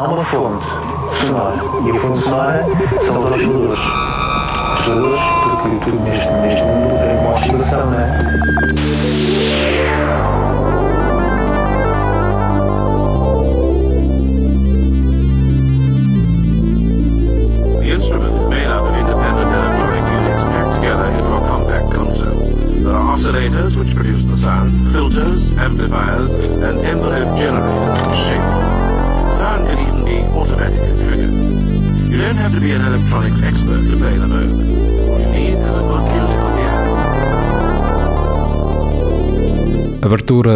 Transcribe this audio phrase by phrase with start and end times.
[0.00, 0.64] há uma fonte
[1.20, 1.56] sonora.
[1.84, 2.64] E a fonte sonora
[3.02, 3.80] são os osciladores.
[4.78, 5.20] Osciladores,
[5.60, 8.40] porque tudo neste, neste mundo é uma oscilação, não é?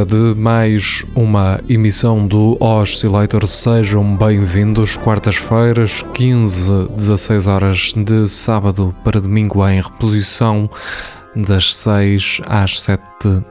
[0.07, 3.47] De mais uma emissão do Oscillator.
[3.47, 4.97] Sejam bem-vindos.
[4.99, 10.69] Quartas-feiras, 15, 16 horas de sábado para domingo em reposição
[11.35, 13.03] das 6 às 7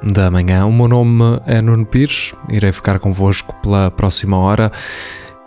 [0.04, 0.66] da manhã.
[0.66, 4.72] O meu nome é Nuno Pires, irei ficar convosco pela próxima hora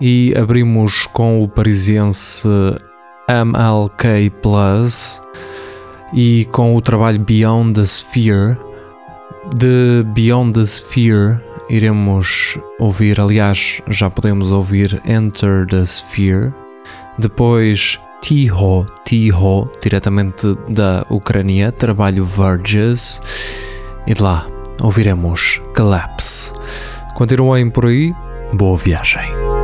[0.01, 2.49] e abrimos com o parisiense
[3.29, 5.23] MLK Plus
[6.13, 8.66] e com o trabalho Beyond the Sphere.
[9.55, 16.53] De Beyond the Sphere iremos ouvir, aliás, já podemos ouvir Enter the Sphere.
[17.19, 23.21] Depois Tiho, Tiho, diretamente da Ucrânia, trabalho Verges.
[24.07, 24.47] E de lá
[24.81, 26.53] ouviremos Collapse.
[27.15, 28.15] Continuem por aí,
[28.53, 29.56] boa viagem.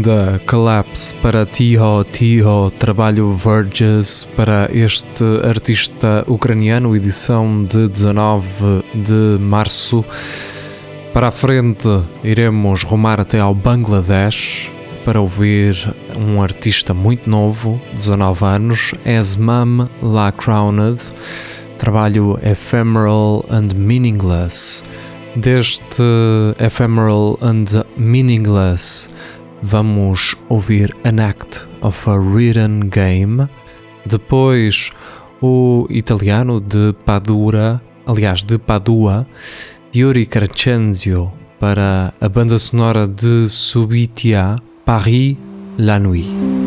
[0.00, 9.38] Ainda Collapse para Tiho Tiho, trabalho Verges para este artista ucraniano, edição de 19 de
[9.38, 10.02] março.
[11.12, 11.86] Para a frente
[12.24, 14.72] iremos rumar até ao Bangladesh
[15.04, 15.76] para ouvir
[16.16, 20.98] um artista muito novo, 19 anos, Esmam La Crowned,
[21.78, 24.82] trabalho Ephemeral and Meaningless.
[25.36, 26.02] Deste
[26.58, 29.08] Ephemeral and Meaningless
[29.62, 33.48] vamos ouvir An Act of a Written Game,
[34.04, 34.90] depois
[35.40, 39.26] o italiano de Padura, aliás de Padua,
[39.94, 45.36] Yuri Crescenzio para a banda sonora de Subitia, Paris
[45.76, 46.59] la Nuit.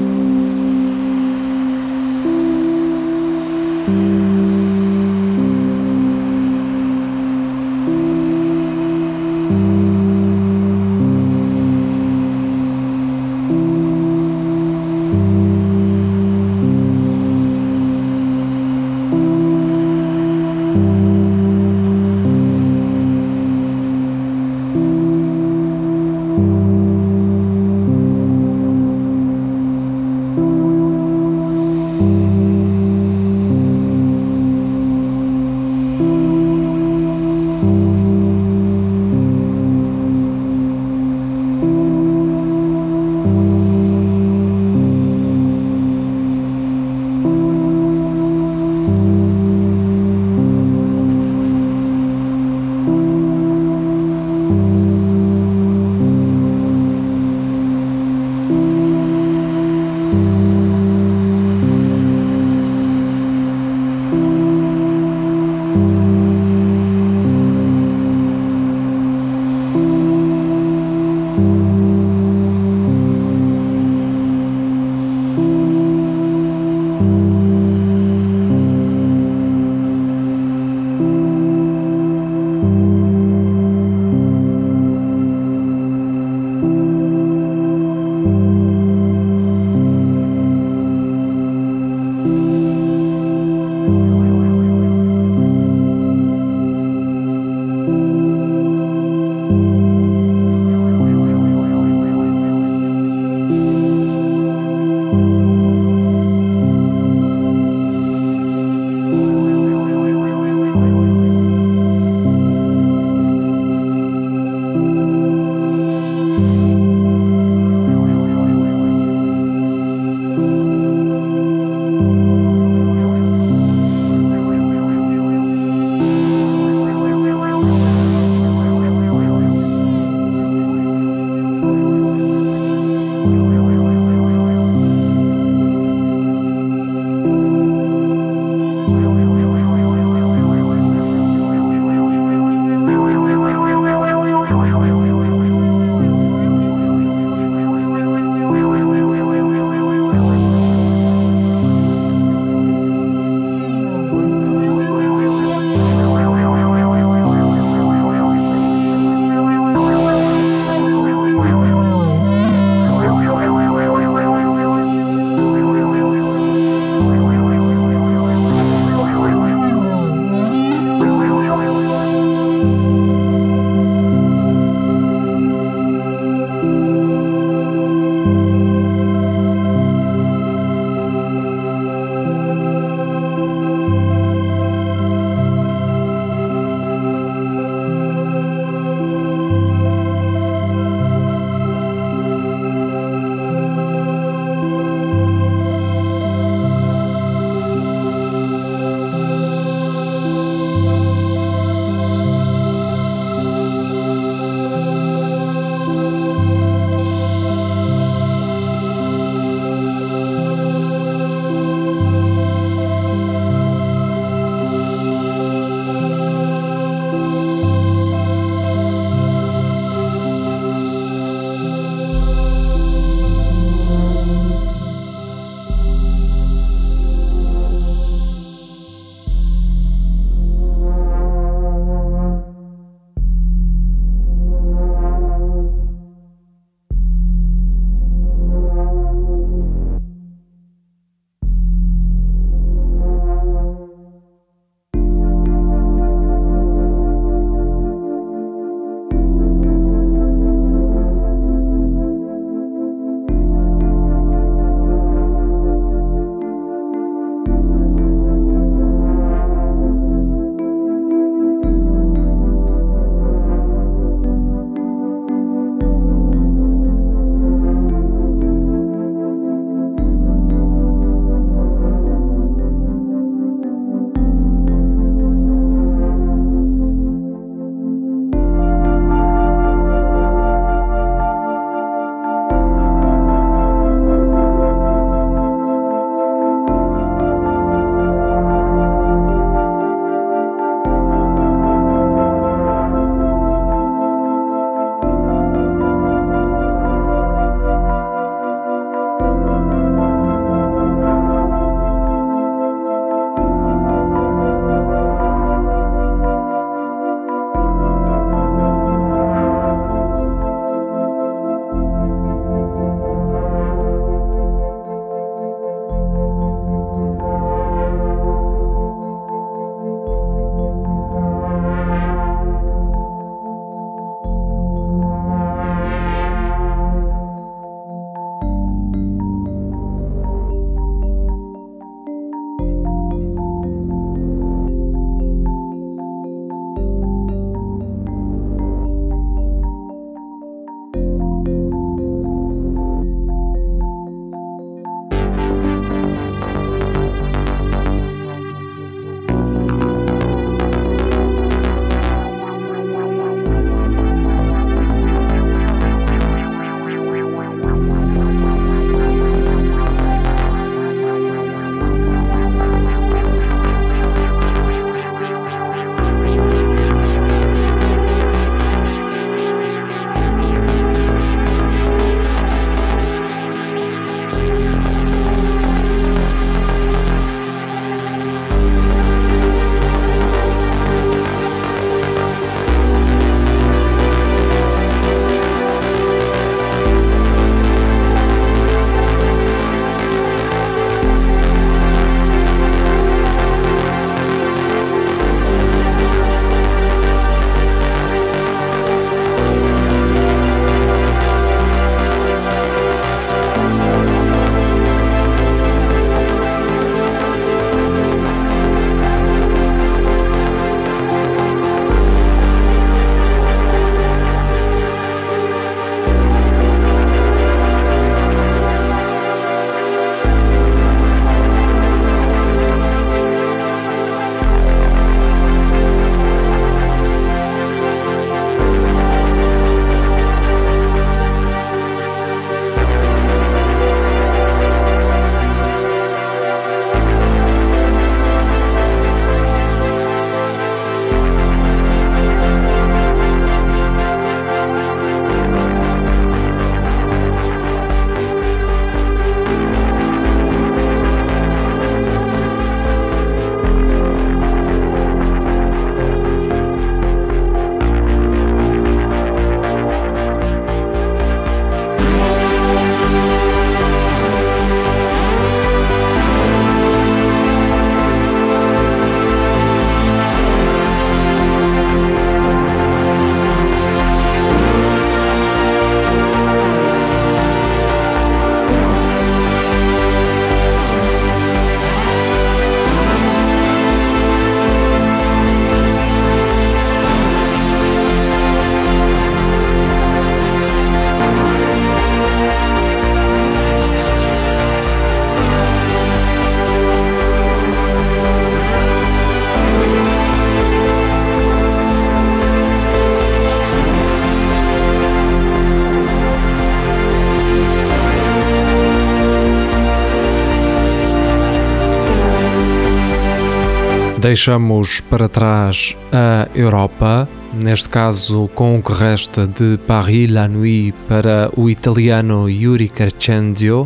[514.24, 520.96] Deixamos para trás a Europa, neste caso com o que resta de Paris la Nuit
[521.10, 523.86] para o italiano Yuri Carcendio,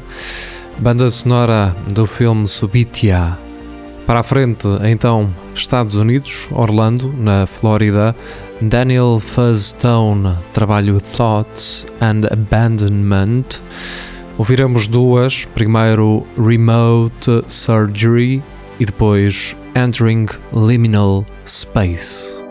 [0.78, 3.36] banda sonora do filme Subitia.
[4.06, 8.16] Para a frente, então, Estados Unidos, Orlando, na Flórida,
[8.62, 13.64] Daniel Fuzzstone, trabalho Thoughts and Abandonment.
[14.38, 18.44] Ouviremos duas, primeiro Remote Surgery
[18.80, 22.42] e depois Entering Liminal Space.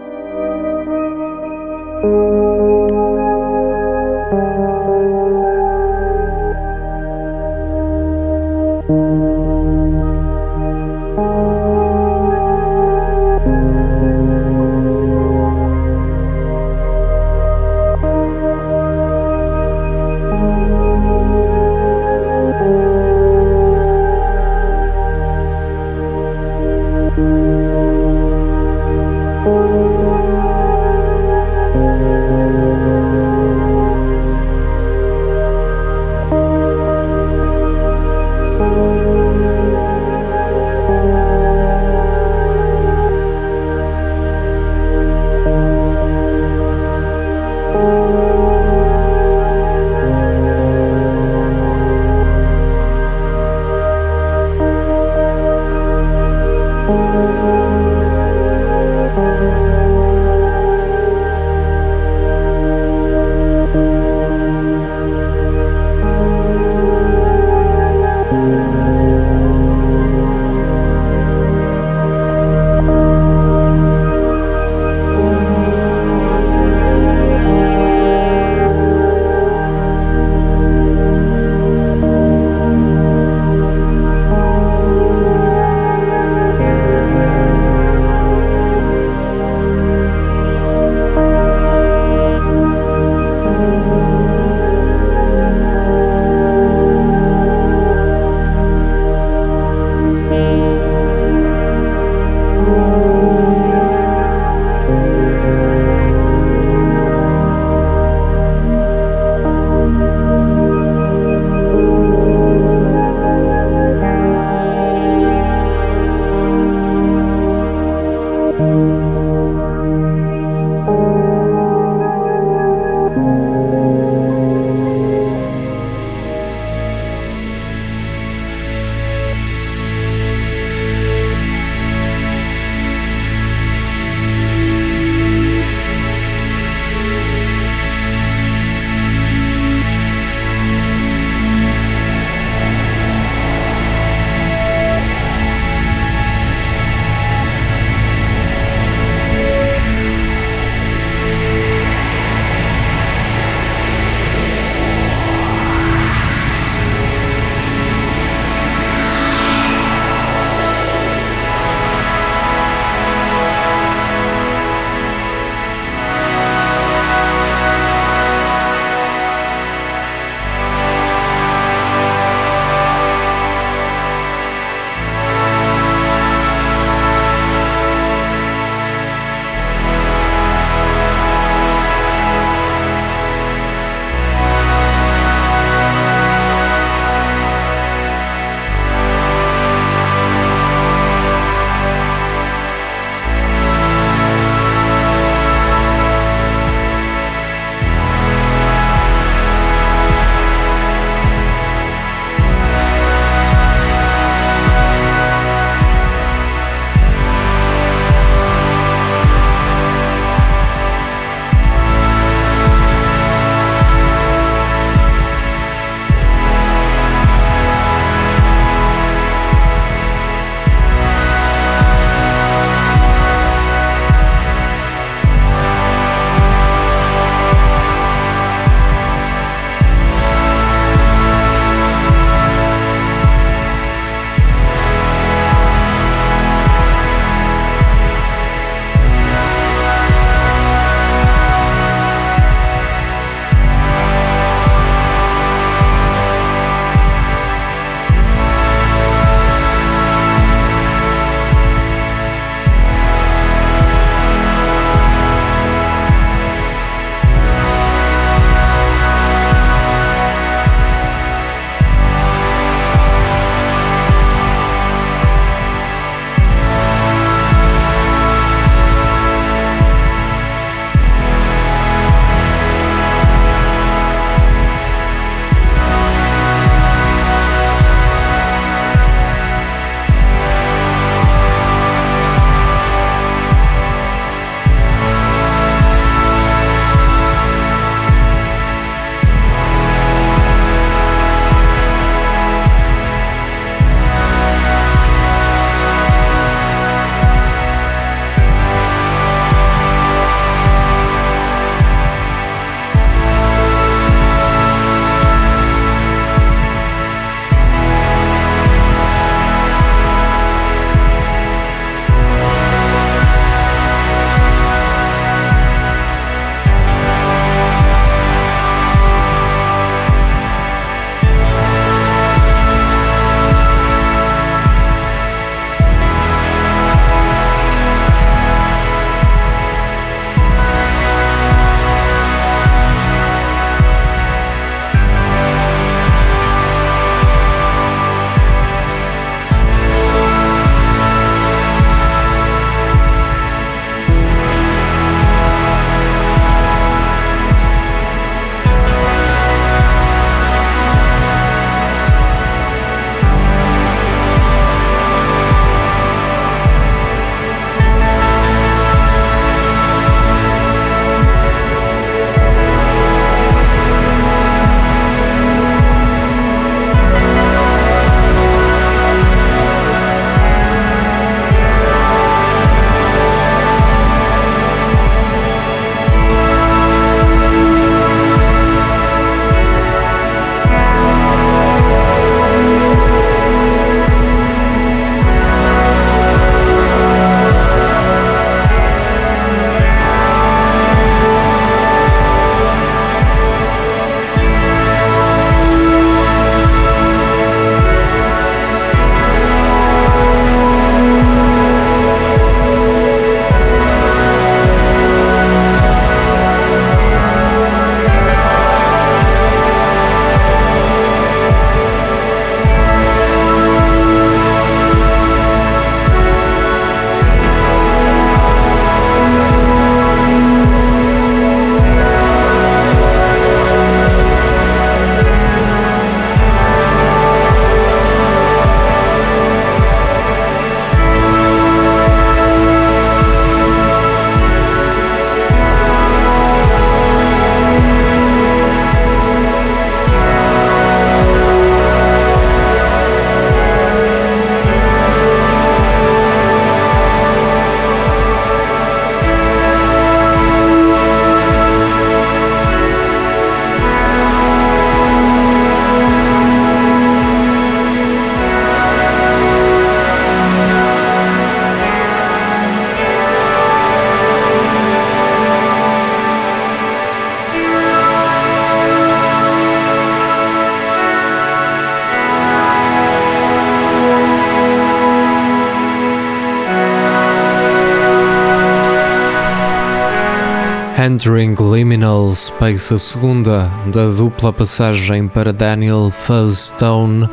[480.99, 487.29] Entering Liminal Space, a segunda da dupla passagem para Daniel Fuzzstone,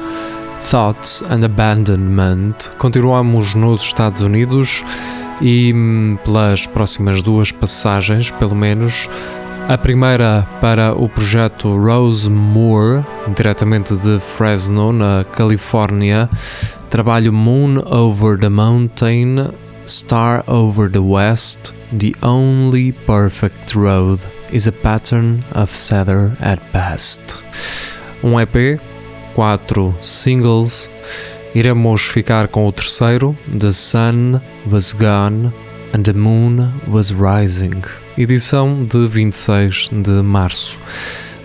[0.70, 2.72] Thoughts and Abandonment.
[2.78, 4.84] Continuamos nos Estados Unidos
[5.42, 9.10] e hum, pelas próximas duas passagens, pelo menos.
[9.70, 16.30] A primeira para o projeto Rose Moore, diretamente de Fresno, na Califórnia.
[16.90, 19.48] Trabalho Moon Over the Mountain,
[19.86, 21.74] Star Over the West.
[21.92, 24.20] The only perfect road
[24.52, 27.36] is a pattern of cedar at best.
[28.24, 28.80] Um EP,
[29.36, 30.90] quatro singles.
[31.56, 34.42] Iremos ficar com o terceiro, The Sun
[34.72, 35.52] Was Gone
[35.94, 37.84] and the Moon Was Rising,
[38.18, 40.80] edição de 26 de março.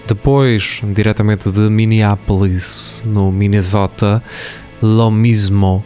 [0.07, 4.23] Depois, diretamente de Minneapolis, no Minnesota,
[4.81, 5.85] Lo Mismo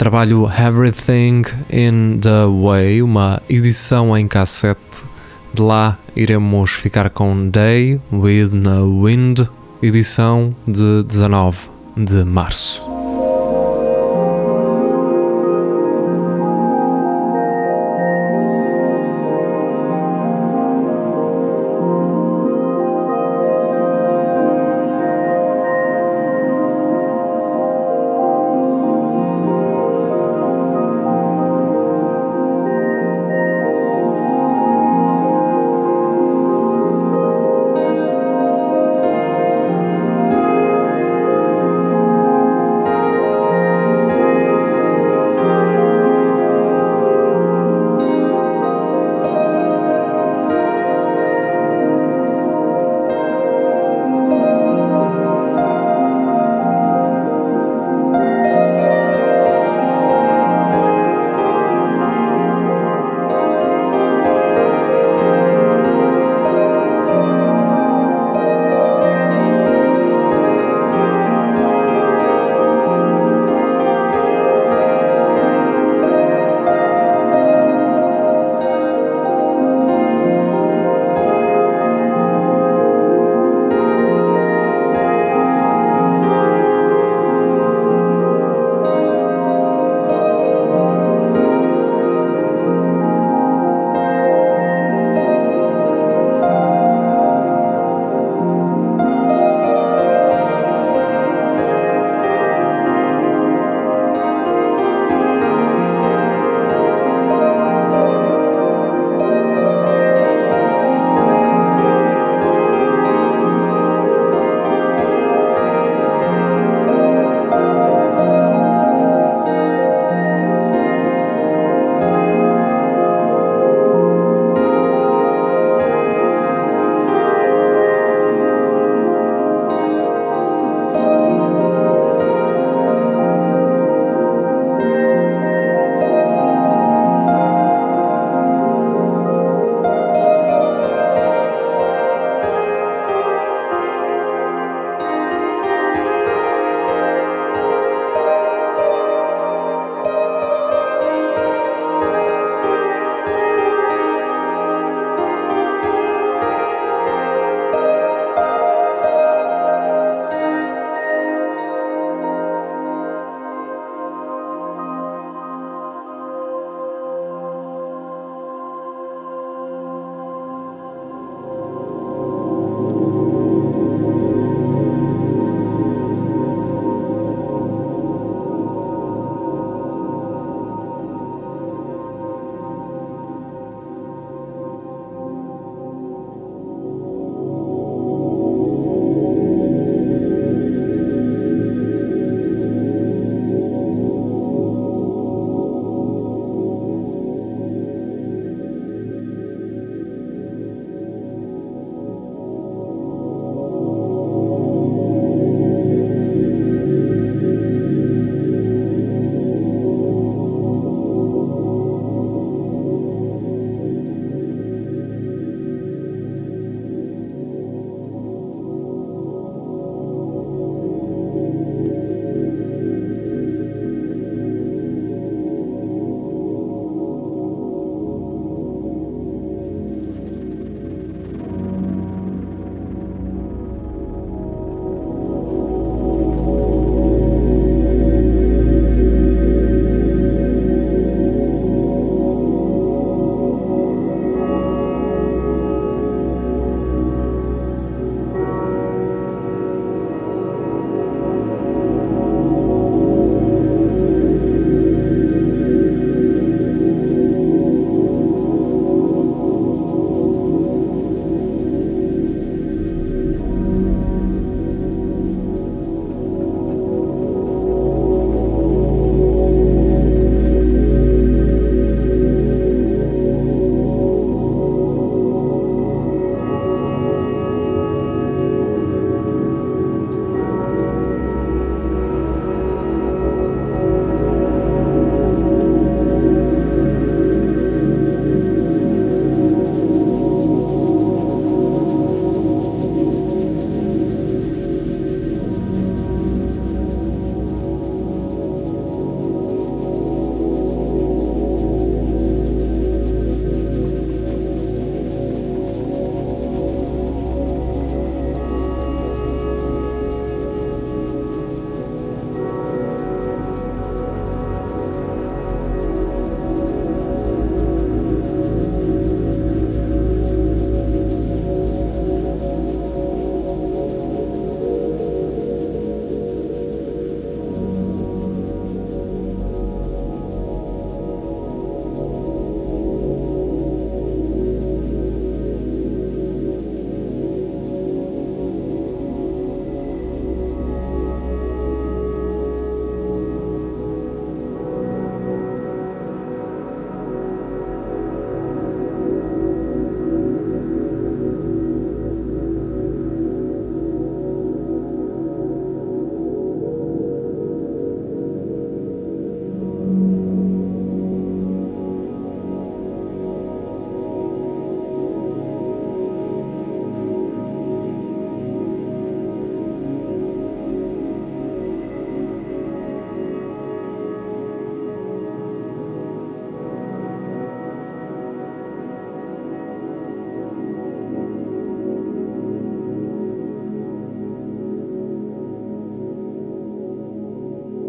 [0.00, 5.04] trabalho Everything in the Way, uma edição em cassete.
[5.52, 9.46] De lá iremos ficar com Day with No Wind,
[9.82, 12.89] edição de 19 de março.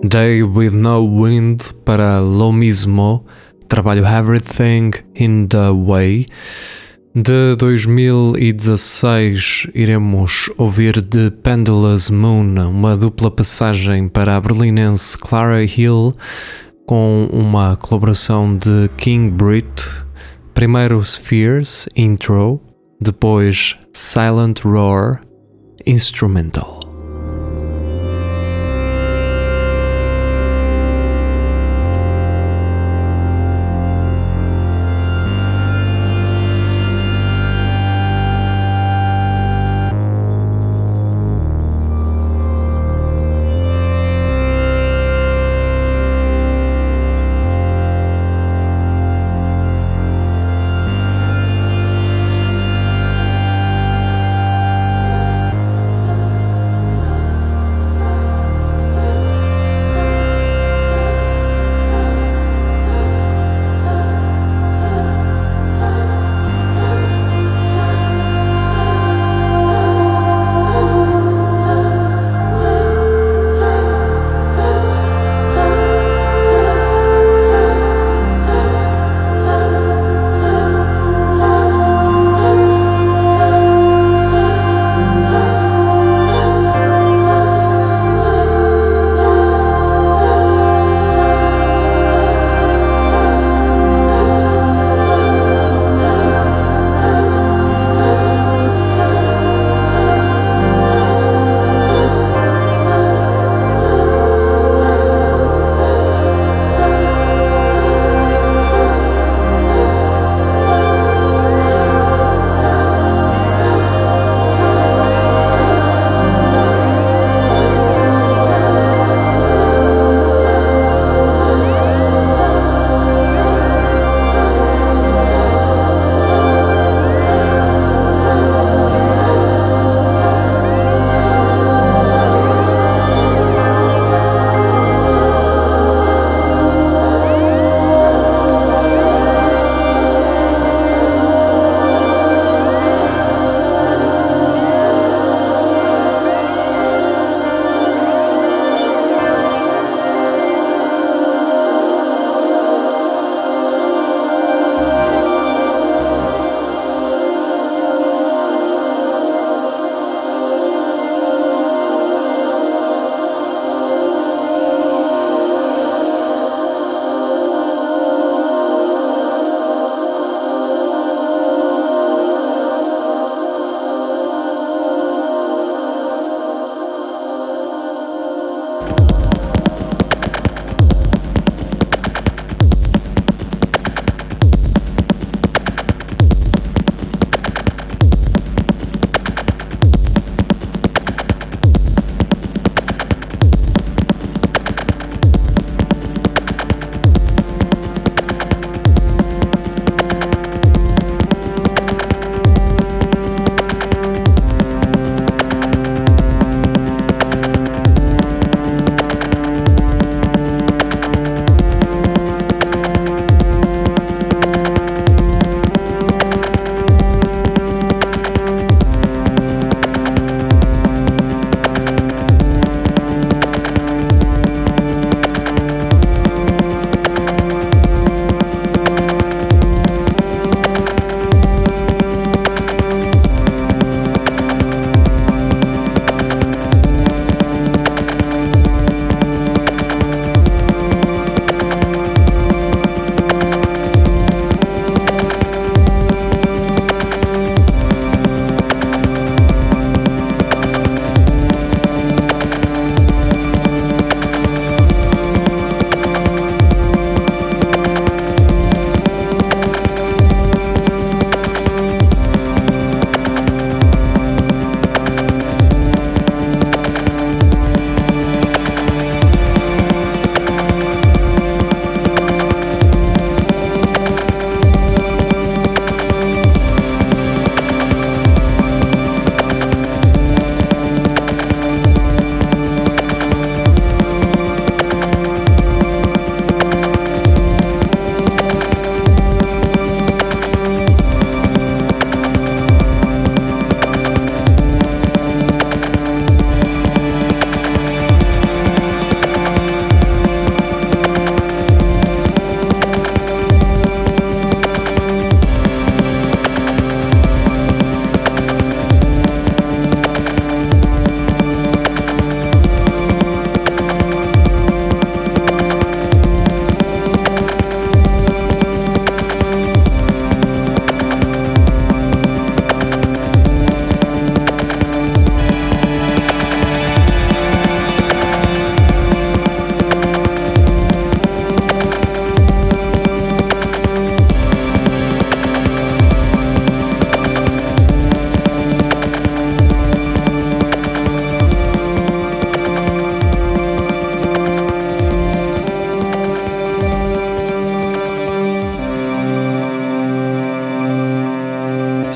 [0.04, 3.24] Day with No Wind para Lo Mismo,
[3.68, 6.26] trabalho Everything in the Way.
[7.14, 16.16] De 2016 iremos ouvir The Pendulous Moon, uma dupla passagem para a berlinense Clara Hill
[16.88, 19.86] com uma colaboração de King Brit.
[20.56, 22.60] Primeiro Spheres Intro,
[23.00, 25.22] depois Silent Roar
[25.86, 26.81] Instrumental.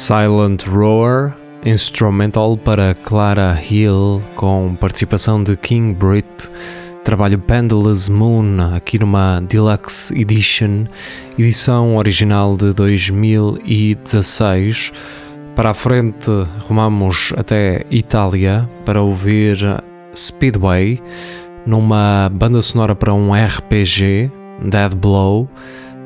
[0.06, 1.36] Silent Roar,
[1.66, 6.28] instrumental para Clara Hill, com participação de King Brit,
[7.04, 10.86] trabalho Pendulous Moon, aqui numa Deluxe Edition,
[11.40, 14.94] edição original de 2016.
[15.56, 16.30] Para a frente,
[16.68, 19.58] rumamos até Itália para ouvir
[20.16, 21.02] Speedway,
[21.66, 24.32] numa banda sonora para um RPG,
[24.70, 25.50] Dead Blow.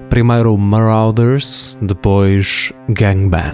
[0.10, 3.54] Primeiro Marauders, depois Gangbang.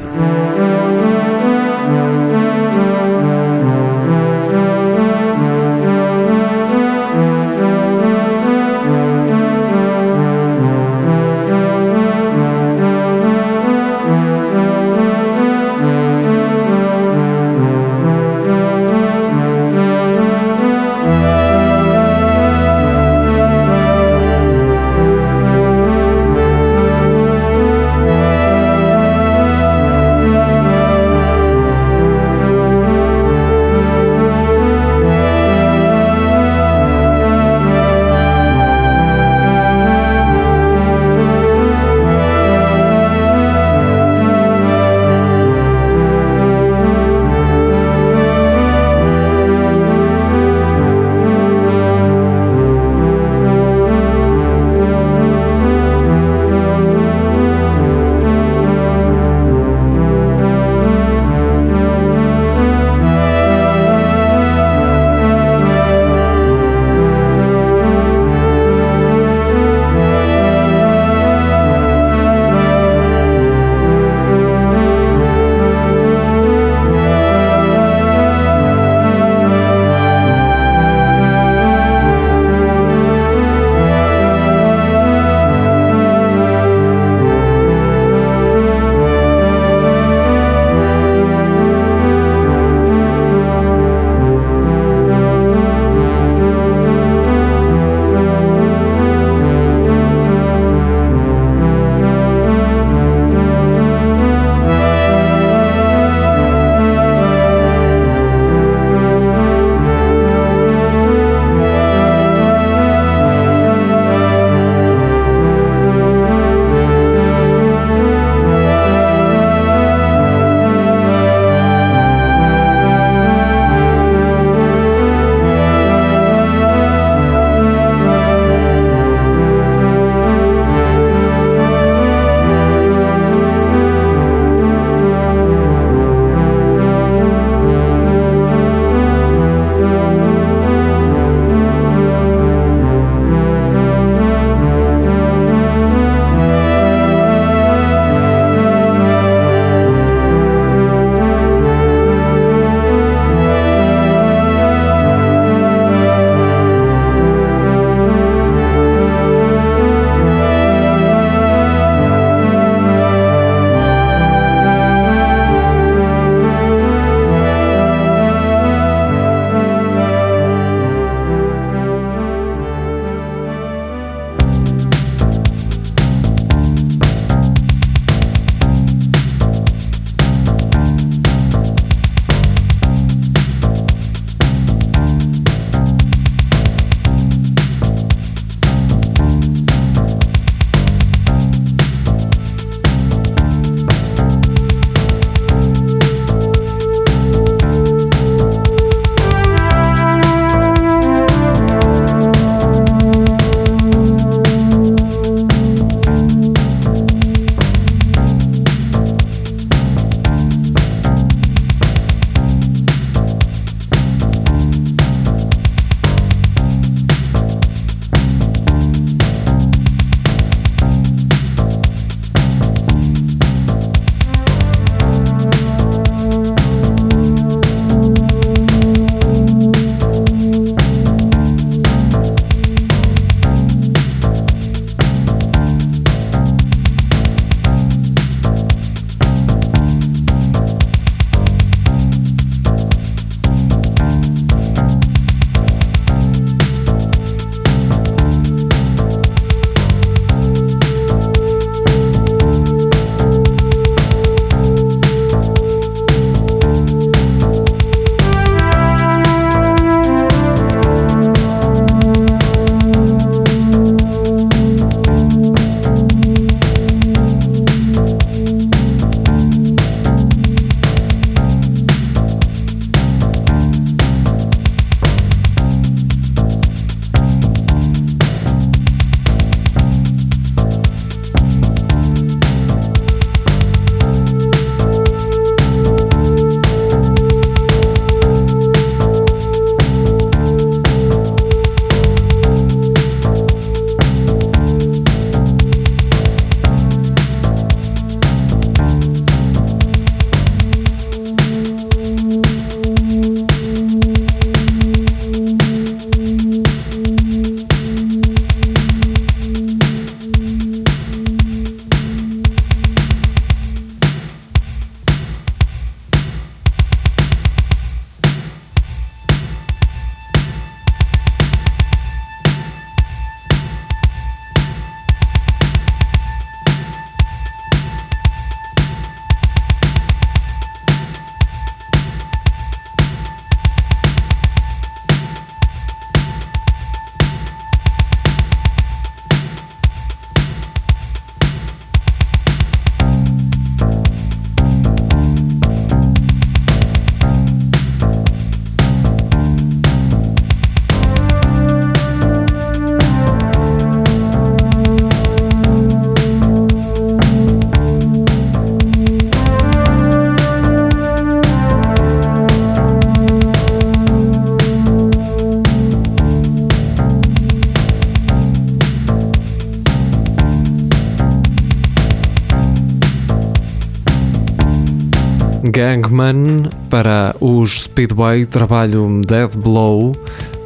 [375.76, 380.14] Gangman para os Speedway, trabalho Dead Blow,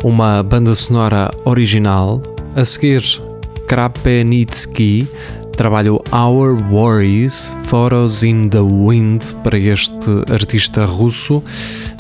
[0.04, 2.22] uma banda sonora original.
[2.56, 3.02] A seguir,
[3.68, 5.08] Krapenitsky,
[5.58, 11.44] trabalho Our Worries, Photos in the Wind para este artista russo.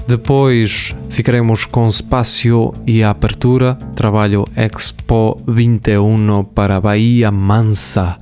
[0.07, 8.19] Depois ficaremos com Spacio e Apertura, trabalho Expo 21 para Bahia Mansa.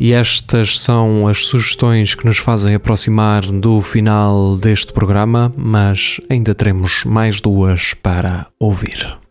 [0.00, 6.54] E estas são as sugestões que nos fazem aproximar do final deste programa, mas ainda
[6.54, 9.25] teremos mais duas para ouvir.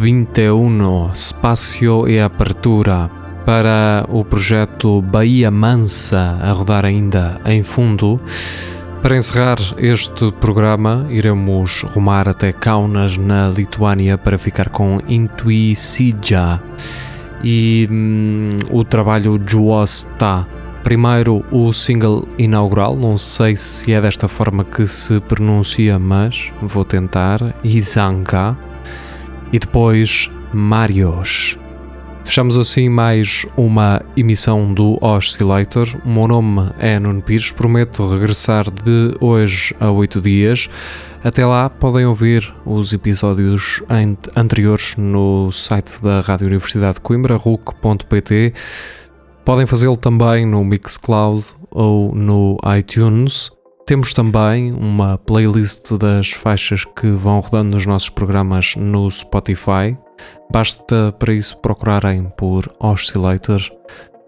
[0.00, 3.10] 21 Espaço e Apertura
[3.44, 8.18] para o projeto Bahia Mansa a rodar ainda em fundo.
[9.02, 16.62] Para encerrar este programa, iremos rumar até Kaunas, na Lituânia, para ficar com Intuicija
[17.44, 20.46] e hum, o trabalho Juosta.
[20.82, 26.86] Primeiro o single inaugural, não sei se é desta forma que se pronuncia, mas vou
[26.86, 28.56] tentar, Izanka,
[29.52, 31.58] e depois Marios.
[32.24, 35.88] Fechamos assim mais uma emissão do Oscillator.
[36.04, 40.70] O meu nome é Nuno Pires, prometo regressar de hoje a oito dias.
[41.24, 43.82] Até lá podem ouvir os episódios
[44.36, 48.54] anteriores no site da Rádio Universidade de Coimbra, ruc.pt.
[49.44, 53.50] Podem fazê-lo também no Mixcloud ou no iTunes.
[53.90, 59.98] Temos também uma playlist das faixas que vão rodando nos nossos programas no Spotify.
[60.48, 63.60] Basta para isso procurarem por Oscillator,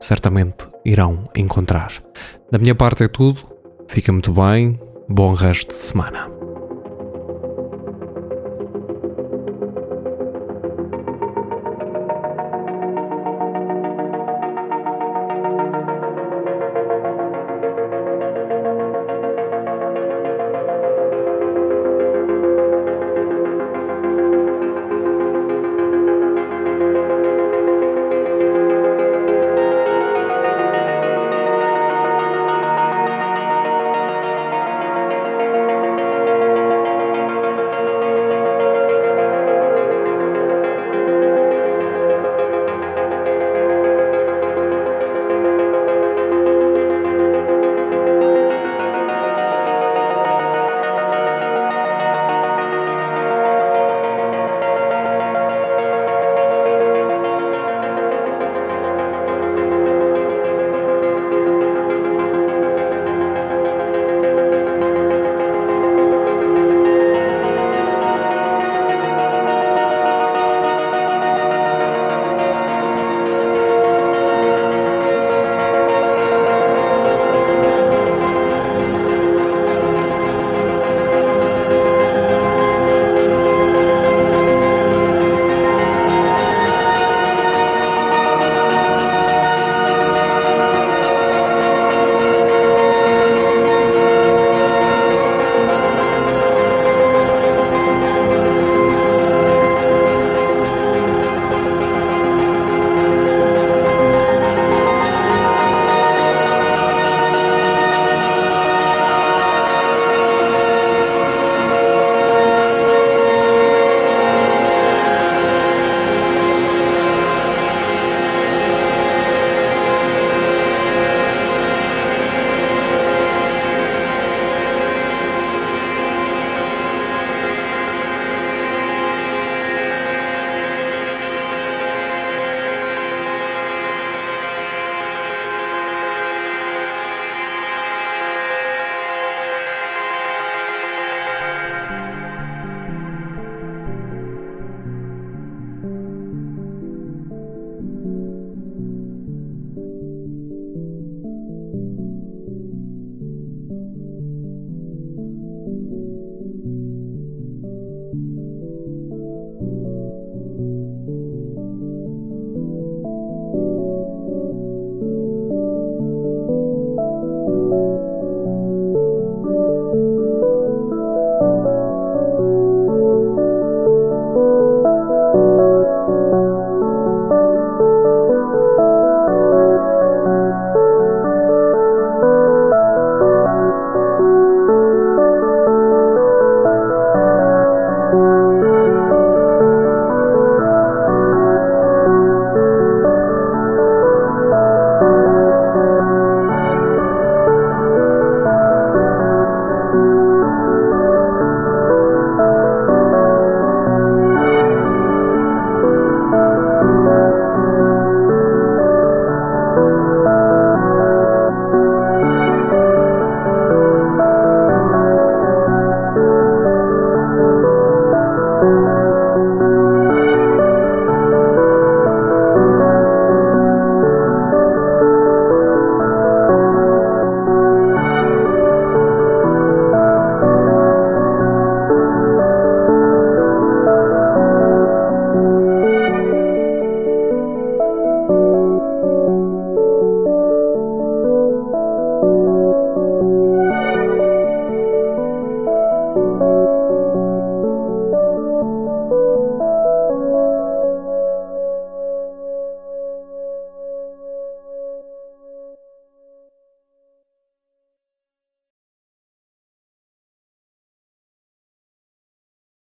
[0.01, 1.93] certamente irão encontrar.
[2.51, 3.41] Da minha parte é tudo,
[3.87, 6.42] fica muito bem, bom resto de semana.